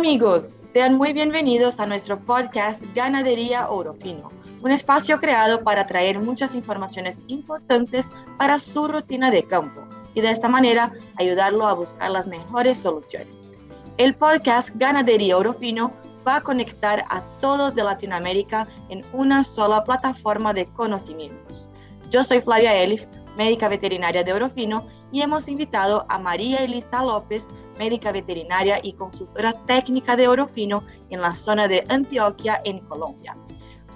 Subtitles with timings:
[0.00, 4.30] amigos, sean muy bienvenidos a nuestro podcast Ganadería Oro Fino,
[4.62, 9.82] un espacio creado para traer muchas informaciones importantes para su rutina de campo
[10.14, 13.52] y de esta manera ayudarlo a buscar las mejores soluciones.
[13.98, 15.92] El podcast Ganadería Oro Fino
[16.26, 21.68] va a conectar a todos de Latinoamérica en una sola plataforma de conocimientos.
[22.08, 23.04] Yo soy Flavia Elif,
[23.36, 27.48] médica veterinaria de Orofino, y hemos invitado a María Elisa López,
[27.78, 33.36] médica veterinaria y consultora técnica de Orofino en la zona de Antioquia, en Colombia.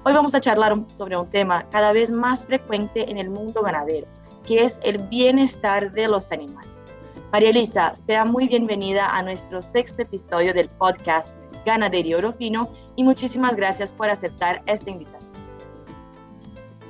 [0.05, 4.07] Hoy vamos a charlar sobre un tema cada vez más frecuente en el mundo ganadero,
[4.47, 6.95] que es el bienestar de los animales.
[7.33, 11.31] María Elisa, sea muy bienvenida a nuestro sexto episodio del podcast
[11.65, 15.24] Ganadería Orofino y muchísimas gracias por aceptar esta invitación.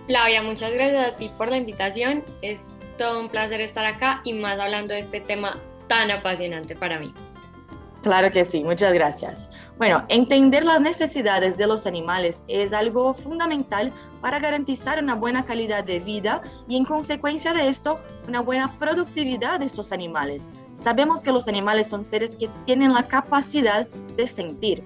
[0.06, 2.22] Flavia, muchas gracias a ti por la invitación.
[2.42, 2.58] Es
[2.98, 7.12] todo un placer estar acá y más hablando de este tema tan apasionante para mí.
[8.02, 9.48] Claro que sí, muchas gracias.
[9.78, 15.84] Bueno, entender las necesidades de los animales es algo fundamental para garantizar una buena calidad
[15.84, 20.52] de vida y en consecuencia de esto, una buena productividad de estos animales.
[20.76, 24.84] Sabemos que los animales son seres que tienen la capacidad de sentir.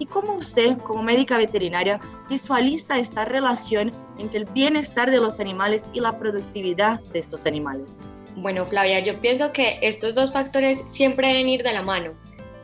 [0.00, 5.88] ¿Y cómo usted, como médica veterinaria, visualiza esta relación entre el bienestar de los animales
[5.92, 7.98] y la productividad de estos animales?
[8.34, 12.16] Bueno, Flavia, yo pienso que estos dos factores siempre deben ir de la mano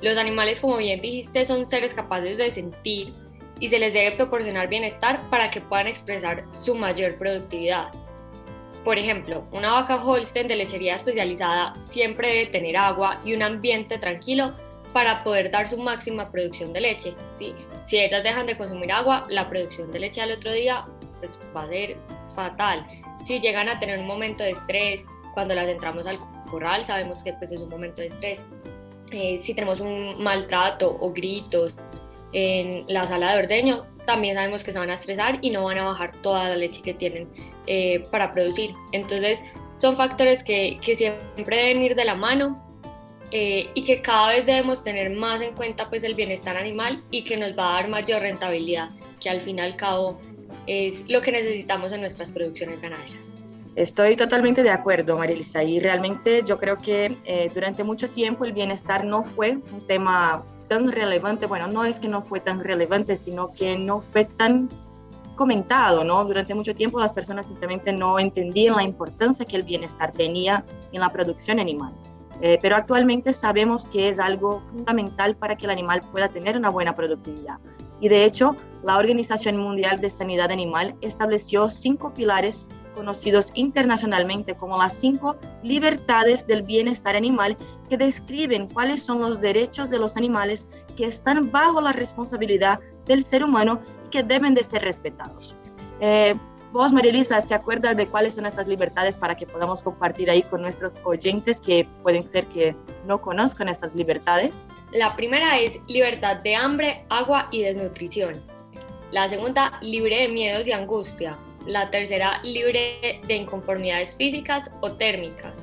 [0.02, 3.12] los animales, como bien dijiste, son seres capaces de sentir
[3.58, 7.88] y se les debe proporcionar bienestar para que puedan expresar su mayor productividad.
[8.84, 13.98] Por ejemplo, una vaca Holstein de lechería especializada siempre debe tener agua y un ambiente
[13.98, 14.54] tranquilo
[14.96, 17.14] para poder dar su máxima producción de leche.
[17.84, 20.86] Si ellas dejan de consumir agua, la producción de leche al otro día
[21.20, 21.98] pues, va a ser
[22.34, 22.82] fatal.
[23.22, 26.16] Si llegan a tener un momento de estrés, cuando las entramos al
[26.50, 28.40] corral, sabemos que pues, es un momento de estrés.
[29.12, 31.74] Eh, si tenemos un maltrato o gritos
[32.32, 35.76] en la sala de ordeño, también sabemos que se van a estresar y no van
[35.76, 37.28] a bajar toda la leche que tienen
[37.66, 38.70] eh, para producir.
[38.92, 39.42] Entonces,
[39.76, 42.65] son factores que, que, siempre deben ir de la mano
[43.30, 47.24] eh, y que cada vez debemos tener más en cuenta pues, el bienestar animal y
[47.24, 50.18] que nos va a dar mayor rentabilidad, que al fin y al cabo
[50.66, 53.34] es lo que necesitamos en nuestras producciones ganaderas.
[53.74, 58.52] Estoy totalmente de acuerdo, Marilisa, y realmente yo creo que eh, durante mucho tiempo el
[58.52, 63.16] bienestar no fue un tema tan relevante, bueno, no es que no fue tan relevante,
[63.16, 64.68] sino que no fue tan
[65.36, 66.24] comentado, ¿no?
[66.24, 71.00] Durante mucho tiempo las personas simplemente no entendían la importancia que el bienestar tenía en
[71.00, 71.92] la producción animal.
[72.40, 76.68] Eh, pero actualmente sabemos que es algo fundamental para que el animal pueda tener una
[76.68, 77.58] buena productividad.
[78.00, 84.78] Y de hecho, la Organización Mundial de Sanidad Animal estableció cinco pilares conocidos internacionalmente como
[84.78, 87.56] las cinco libertades del bienestar animal,
[87.88, 93.22] que describen cuáles son los derechos de los animales que están bajo la responsabilidad del
[93.22, 95.54] ser humano y que deben de ser respetados.
[96.00, 96.34] Eh,
[96.72, 100.62] vos, Marilisa, ¿se acuerda de cuáles son estas libertades para que podamos compartir ahí con
[100.62, 102.74] nuestros oyentes que pueden ser que
[103.06, 104.66] no conozcan estas libertades?
[104.92, 108.34] La primera es libertad de hambre, agua y desnutrición.
[109.12, 115.58] La segunda, libre de miedos y angustia la tercera libre de inconformidades físicas o térmicas,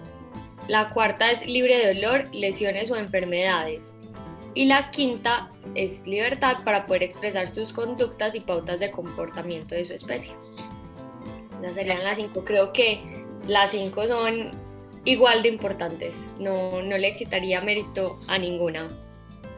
[0.68, 3.92] la cuarta es libre de dolor, lesiones o enfermedades
[4.54, 9.86] y la quinta es libertad para poder expresar sus conductas y pautas de comportamiento de
[9.86, 10.34] su especie.
[11.64, 13.02] Esas serían las cinco, creo que
[13.48, 14.52] las cinco son
[15.06, 18.90] igual de importantes, no, no le quitaría mérito a ninguna.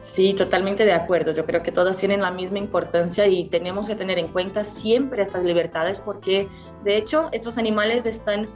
[0.02, 1.32] Sí, totalmente de acuerdo.
[1.32, 5.20] Yo creo que todas tienen la misma importancia y tenemos que tener en cuenta siempre
[5.20, 6.46] estas libertades porque
[6.84, 8.46] de hecho estos animales están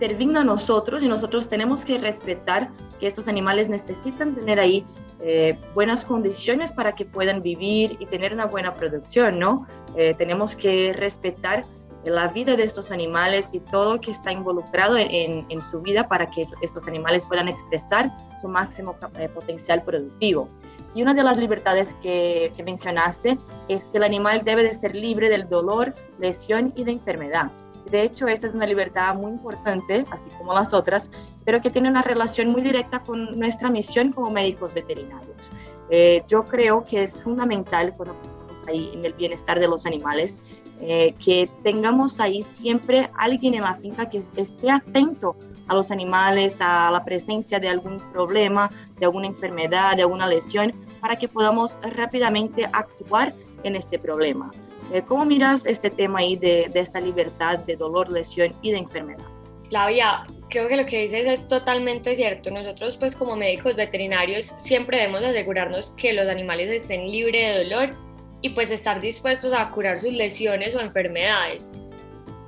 [0.00, 4.84] sirviendo a nosotros y nosotros tenemos que respetar que estos animales necesitan tener ahí
[5.20, 9.68] eh, buenas condiciones para que puedan vivir y tener una buena producción, ¿no?
[9.96, 11.64] Eh, tenemos que respetar
[12.04, 16.46] la vida de estos animales y todo que está involucrado en, su vida para que
[16.62, 18.10] estos animales puedan expresar
[18.40, 20.48] su máximo eh, potencial productivo.
[20.94, 25.28] Y una de las libertades que, mencionaste es que el animal debe de ser libre
[25.28, 27.50] del dolor, lesión y de enfermedad.
[27.90, 31.10] De hecho, esta es una libertad muy importante, así como las otras,
[31.44, 35.50] pero que tiene una relación muy directa con nuestra misión como médicos veterinarios.
[35.90, 40.42] Eh, yo creo que es fundamental cuando pensamos ahí en el bienestar de los animales,
[40.80, 45.36] eh, que tengamos ahí siempre alguien en la finca que esté atento
[45.66, 50.72] a los animales, a la presencia de algún problema, de alguna enfermedad, de alguna lesión,
[51.00, 53.34] para que podamos rápidamente actuar
[53.64, 54.50] en este problema.
[54.92, 59.26] Eh, ¿Cómo miras este tema ahí de, esta libertad de dolor, lesión y de enfermedad?
[59.68, 62.50] Flavia, creo que lo que dices es totalmente cierto.
[62.50, 68.07] Nosotros pues como médicos veterinarios siempre debemos asegurarnos que los animales estén libres de dolor
[68.40, 71.70] y pues estar dispuestos a curar sus lesiones o enfermedades.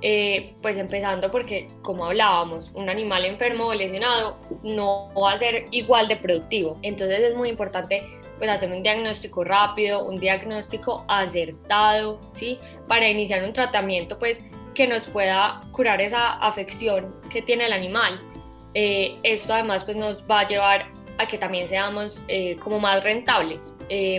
[0.02, 5.66] Eh, pues empezando porque, como hablábamos, un animal enfermo o lesionado no va a ser
[5.72, 6.78] igual de productivo.
[6.82, 8.06] Entonces es muy importante
[8.38, 12.58] pues hacer un diagnóstico rápido, un diagnóstico acertado, ¿sí?
[12.88, 14.43] Para iniciar un tratamiento pues
[14.75, 18.19] que nos pueda curar esa afección que tiene el animal.
[18.72, 20.86] Eh, esto además pues nos va a llevar
[21.22, 23.75] a que también seamos eh, como más rentables,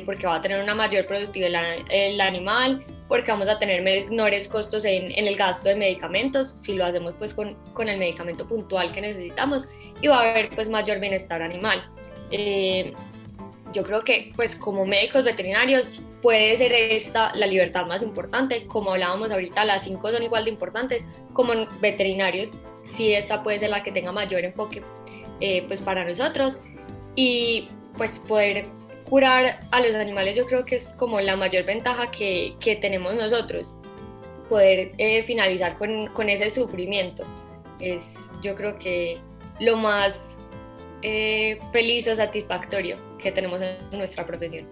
[0.05, 4.85] porque va a tener una mayor productividad el animal, porque vamos a tener menores costos
[4.85, 9.01] en, el gasto de medicamentos, si lo hacemos pues con, con, el medicamento puntual que
[9.01, 9.67] necesitamos
[10.01, 11.83] y va a haber pues mayor bienestar animal.
[12.31, 12.93] Eh,
[13.73, 18.93] yo creo que pues como médicos veterinarios puede ser esta la libertad más importante, como
[18.93, 21.03] hablábamos ahorita, las cinco son igual de importantes,
[21.33, 21.51] como
[21.81, 22.49] veterinarios,
[22.85, 24.83] sí esta puede ser la que tenga mayor enfoque
[25.41, 26.55] eh, pues para nosotros
[27.15, 27.67] y
[27.97, 28.67] pues poder
[29.09, 33.15] curar a los animales yo creo que es como la mayor ventaja que, que tenemos
[33.15, 33.73] nosotros,
[34.49, 37.23] poder eh, finalizar con, con, ese sufrimiento.
[37.79, 39.17] Es yo creo que
[39.59, 40.39] lo más
[41.01, 44.67] eh, feliz o satisfactorio que tenemos en nuestra profesión.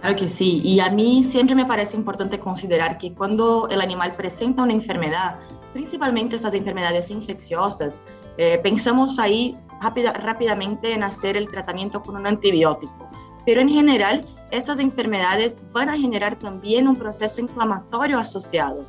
[0.00, 4.12] Claro que sí, y a mí siempre me parece importante considerar que cuando el animal
[4.16, 5.38] presenta una enfermedad,
[5.72, 8.02] principalmente estas enfermedades infecciosas,
[8.36, 13.10] eh, pensamos ahí rápida, rápidamente en hacer el tratamiento con un antibiótico.
[13.44, 18.84] Pero en general, estas enfermedades van a generar también un proceso inflamatorio asociado.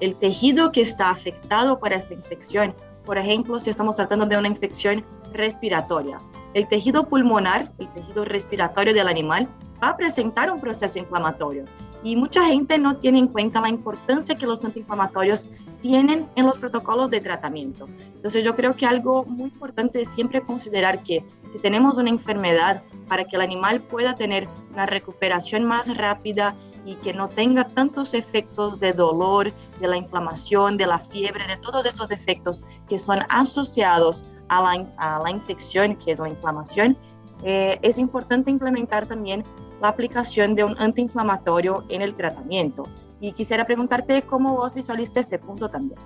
[0.00, 2.74] El tejido que está afectado por esta infección,
[3.04, 6.18] por ejemplo, si estamos tratando de una infección respiratoria,
[6.54, 9.48] el tejido pulmonar, el tejido respiratorio del animal,
[9.82, 11.64] va a presentar un proceso inflamatorio.
[12.02, 15.48] Y mucha gente no tiene en cuenta la importancia que los antiinflamatorios
[15.80, 17.88] tienen en los protocolos de tratamiento.
[18.14, 22.82] Entonces yo creo que algo muy importante es siempre considerar que si tenemos una enfermedad,
[23.08, 26.54] para que el animal pueda tener una recuperación más rápida
[26.84, 31.56] y que no tenga tantos efectos de dolor, de la inflamación, de la fiebre, de
[31.56, 36.96] todos estos efectos que son asociados a la, a la infección, que es la inflamación,
[37.44, 39.44] eh, es importante implementar también
[39.80, 42.84] la aplicación de un antiinflamatorio en el tratamiento.
[43.20, 45.98] Y quisiera preguntarte cómo vos visualizas este punto también.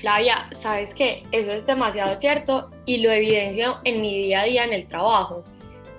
[0.00, 4.64] Flavia, sabes que eso es demasiado cierto y lo evidencio en mi día a día
[4.64, 5.44] en el trabajo.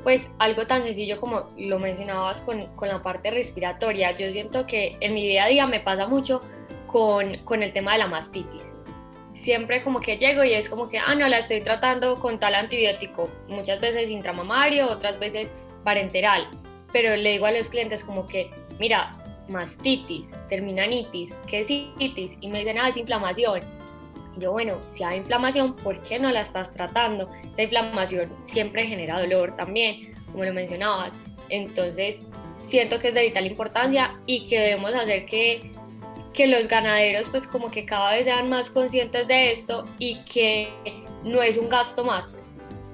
[0.04, 4.98] Pues algo tan sencillo como lo mencionabas con, con la parte respiratoria, yo siento que
[5.00, 6.42] en mi día a día me pasa mucho
[6.88, 8.74] con, con el tema de la mastitis
[9.44, 12.56] siempre como que llego y es como que, ah, no, la estoy tratando con tal
[12.56, 15.54] antibiótico, muchas veces intramamario, otras veces
[15.84, 16.48] parenteral,
[16.94, 18.50] pero le digo a los clientes como que,
[18.80, 19.12] mira,
[19.50, 22.38] mastitis, terminanitis, ¿qué es itis?
[22.40, 23.62] Y me dicen, ah, es inflamación.
[24.38, 27.30] Y yo, bueno, si hay inflamación, ¿por qué no la estás tratando?
[27.51, 31.12] Esa inflamación siempre genera dolor también, como lo mencionabas.
[31.50, 32.25] Entonces,
[32.62, 35.69] siento que es de vital importancia y que debemos hacer que
[36.34, 40.70] que los ganaderos pues como que cada vez sean más conscientes de esto y que
[41.24, 42.36] no es un gasto más,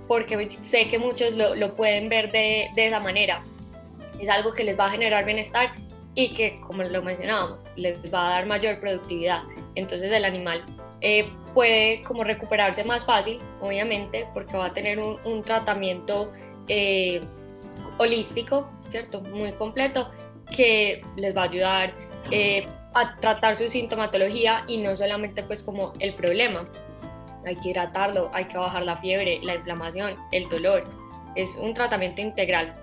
[0.08, 3.44] porque sé que muchos lo, lo pueden ver de, de, esa manera.
[4.20, 5.72] Es algo que les va a generar bienestar
[6.16, 9.44] y que, como lo mencionábamos, les va a dar mayor productividad.
[9.76, 10.64] Entonces el animal
[11.02, 16.32] eh, puede como recuperarse más fácil, obviamente, porque va a tener un, tratamiento
[16.68, 17.22] eh,
[17.98, 19.22] holístico, ¿cierto?
[19.22, 20.12] Muy completo,
[20.56, 21.94] que les va a ayudar
[22.32, 22.66] eh,
[23.02, 26.68] a tratar su sintomatología y no solamente pues como el problema.
[27.46, 30.84] Hay que tratarlo, hay que bajar la fiebre, la inflamación, el dolor.
[31.36, 32.74] Es un tratamiento integral.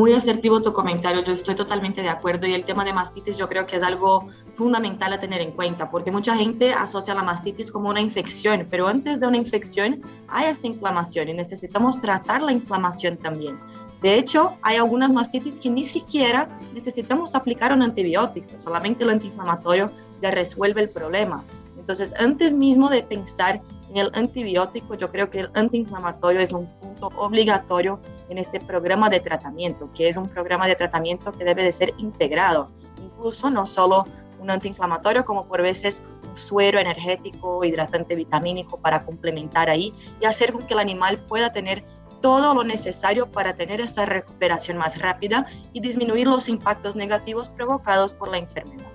[0.00, 3.50] Muy asertivo tu comentario, yo estoy totalmente de acuerdo y el tema de mastitis yo
[3.50, 7.70] creo que es algo fundamental a tener en cuenta porque mucha gente asocia la mastitis
[7.70, 12.50] como una infección, pero antes de una infección hay esta inflamación y necesitamos tratar la
[12.50, 13.58] inflamación también.
[14.00, 19.90] De hecho, hay algunas mastitis que ni siquiera necesitamos aplicar un antibiótico, solamente el antiinflamatorio
[20.22, 21.44] ya resuelve el problema.
[21.78, 26.66] Entonces, antes mismo de pensar en el antibiótico, yo creo que el antiinflamatorio es un
[26.66, 31.62] punto obligatorio en este programa de tratamiento, que es un programa de tratamiento que debe
[31.62, 32.68] de ser integrado,
[33.02, 34.04] incluso no solo
[34.40, 40.52] un antiinflamatorio, como por veces un suero energético, hidratante vitamínico para complementar ahí y hacer
[40.52, 41.84] con que el animal pueda tener
[42.20, 48.12] todo lo necesario para tener esta recuperación más rápida y disminuir los impactos negativos provocados
[48.12, 48.86] por la enfermedad.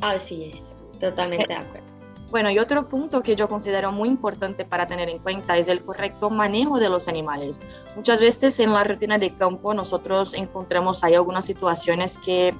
[0.00, 1.89] Así es, totalmente de acuerdo.
[2.30, 5.82] Bueno, y otro punto que yo considero muy importante para tener en cuenta es el
[5.82, 7.64] correcto manejo de los animales.
[7.96, 12.54] Muchas veces en la rutina de campo nosotros encontramos ahí algunas situaciones que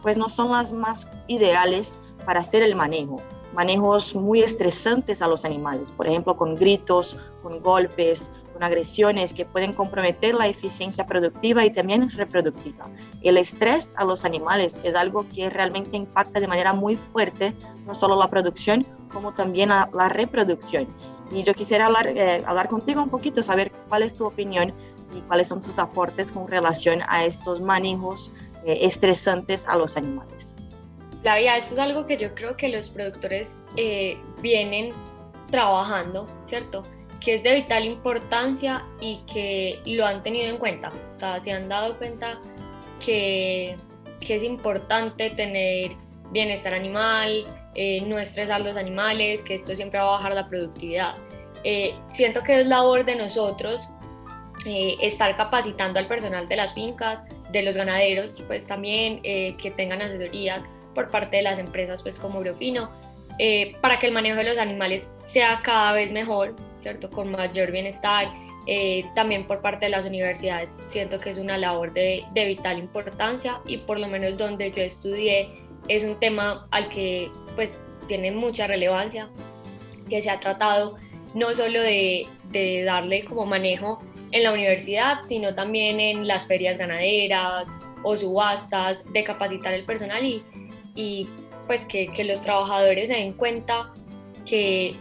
[0.00, 3.16] pues no son las más ideales para hacer el manejo.
[3.52, 9.46] manejos muy estresantes a los animales, por ejemplo, con gritos, con golpes, con agresiones que
[9.46, 12.84] pueden comprometer la eficiencia productiva y también reproductiva.
[13.22, 17.54] El estrés a los animales es algo que realmente impacta de manera muy fuerte
[17.86, 20.86] no solo la producción, como también a la reproducción.
[21.30, 24.72] Y yo quisiera hablar, eh, hablar contigo un poquito, saber cuál es tu opinión
[25.14, 28.30] y cuáles son sus aportes con relación a estos manejos
[28.64, 30.54] eh, estresantes a los animales.
[31.22, 34.92] Flavia, esto es algo que yo creo que los productores eh, vienen
[35.50, 36.82] trabajando, ¿cierto?
[37.20, 40.92] Que es de vital importancia y que lo han tenido en cuenta.
[41.14, 42.38] O sea, se han dado cuenta
[43.04, 43.76] que,
[44.20, 45.96] que es importante tener
[46.30, 47.46] bienestar animal,
[47.78, 51.14] eh, no estresar los animales, que esto siempre va a bajar la productividad.
[51.62, 53.86] Eh, siento que es labor de nosotros
[54.64, 60.02] eh, estar capacitando al personal de las fincas, de los ganaderos, pues también que tengan
[60.02, 60.64] asesorías
[60.94, 62.90] por parte de las empresas, pues como Eurofino,
[63.80, 67.08] para que el manejo de los animales sea cada vez mejor, ¿cierto?
[67.08, 68.32] Con mayor bienestar.
[69.14, 73.60] también por parte de las universidades siento que es una labor de, de vital importancia
[73.66, 75.52] y por lo menos donde yo estudié
[75.88, 79.28] es un tema al que pues tiene mucha relevancia,
[80.08, 80.96] que se ha tratado
[81.34, 83.98] no solo de, de darle como manejo
[84.30, 87.68] en la universidad, sino también en las ferias ganaderas
[88.02, 90.44] o subastas, de capacitar el personal y,
[90.94, 91.28] y
[91.66, 93.92] pues que, que, los trabajadores se den cuenta
[94.44, 94.94] que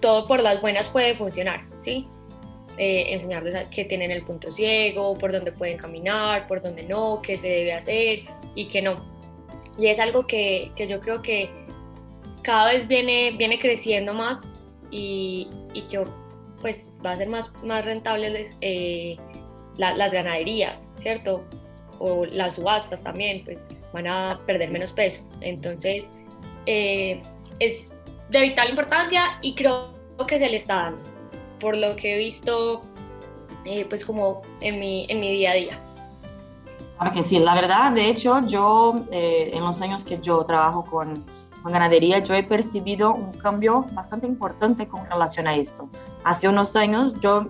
[0.00, 2.08] todo por las buenas puede funcionar, ¿sí?
[2.78, 7.36] Eh, enseñarles que tienen el punto ciego, por dónde pueden caminar, por dónde no, qué
[7.36, 9.11] se debe hacer y que no.
[9.78, 11.50] Y es algo que, que yo creo que
[12.42, 14.42] cada vez viene, viene creciendo más
[14.90, 16.02] y, y que
[16.60, 19.16] pues va a ser más, más rentable eh,
[19.76, 21.44] las ganaderías, ¿cierto?
[21.98, 25.28] O las subastas también, pues van a perder menos peso.
[25.40, 26.04] Entonces,
[26.66, 27.20] eh,
[27.58, 27.90] es
[28.30, 29.92] de vital importancia y creo
[30.26, 31.02] que se le está dando,
[31.58, 32.80] por lo que he visto,
[33.64, 35.80] eh, pues como en mi, en mi día a día.
[37.02, 40.84] Claro que sí, la verdad, de hecho, yo eh, en los años que yo trabajo
[40.84, 41.24] con,
[41.60, 45.88] con, ganadería, yo he percibido un cambio bastante importante con relación a esto.
[46.22, 47.48] Hace unos años yo,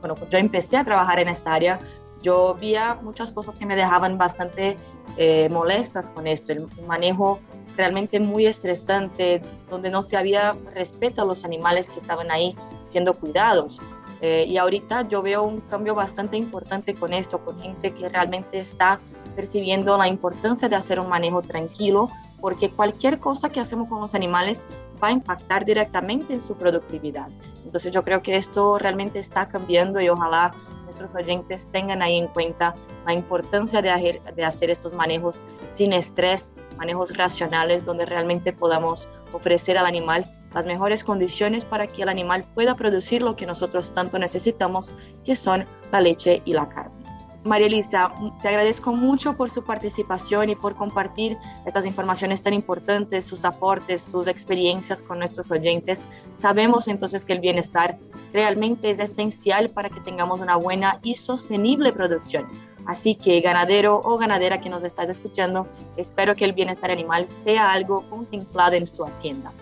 [0.00, 1.80] bueno, yo empecé a trabajar en esta área,
[2.22, 4.76] yo veía muchas cosas que me dejaban bastante
[5.16, 7.40] eh, molestas con esto, el manejo
[7.76, 13.12] realmente muy estresante, donde no se había respeto a los animales que estaban ahí siendo
[13.14, 13.80] cuidados.
[14.26, 18.58] Eh, y ahorita yo veo un cambio bastante importante con esto, con gente que realmente
[18.58, 18.98] está
[19.36, 22.08] percibiendo la importancia de hacer un manejo tranquilo,
[22.40, 24.66] porque cualquier cosa que hacemos con los animales
[25.02, 27.28] va a impactar directamente en su productividad.
[27.66, 30.54] Entonces yo creo que esto realmente está cambiando y ojalá
[30.84, 36.54] nuestros oyentes tengan ahí en cuenta la importancia de, de hacer estos manejos sin estrés,
[36.78, 42.44] manejos racionales, donde realmente podamos ofrecer al animal las mejores condiciones para que el animal
[42.54, 44.92] pueda producir lo que nosotros tanto necesitamos,
[45.24, 47.04] que son la leche y la carne.
[47.44, 53.26] María Elisa, te agradezco mucho por su participación y por compartir estas informaciones tan importantes,
[53.26, 56.06] sus aportes, sus experiencias con nuestros oyentes.
[56.38, 57.98] Sabemos entonces que el bienestar
[58.32, 62.46] realmente es esencial para que tengamos una buena y sostenible producción.
[62.86, 65.66] Así que ganadero o ganadera que nos estás escuchando,
[65.98, 69.52] espero que el bienestar animal sea algo contemplado en su hacienda.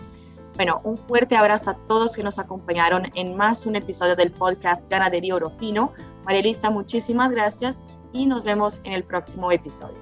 [0.56, 4.88] Bueno, un fuerte abrazo a todos que nos acompañaron en más un episodio del podcast
[4.90, 5.92] Ganadería Orofino.
[6.24, 7.82] María Elisa, muchísimas gracias
[8.12, 9.96] y nos vemos en el próximo episodio.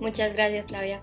[0.00, 1.02] Muchas gracias, Flavia.